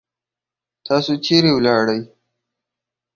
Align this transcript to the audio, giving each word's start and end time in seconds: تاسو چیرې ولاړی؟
تاسو 0.85 1.11
چیرې 1.25 1.51
ولاړی؟ 1.53 2.01